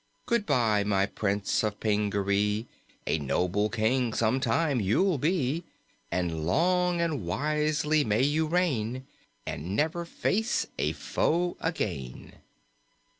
"Good 0.25 0.47
bye, 0.47 0.83
my 0.83 1.05
Prince 1.05 1.61
of 1.61 1.79
Pingaree; 1.79 2.65
A 3.05 3.19
noble 3.19 3.69
King 3.69 4.13
some 4.13 4.39
time 4.39 4.79
you'll 4.81 5.19
be 5.19 5.63
And 6.11 6.43
long 6.43 6.99
and 6.99 7.23
wisely 7.23 8.03
may 8.03 8.23
you 8.23 8.47
reign 8.47 9.05
And 9.45 9.75
never 9.75 10.03
face 10.05 10.65
a 10.79 10.93
foe 10.93 11.55
again!" 11.61 12.33